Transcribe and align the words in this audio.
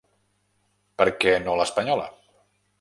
Per 1.03 1.07
què 1.25 1.37
no 1.45 1.61
l’espanyola? 1.61 2.11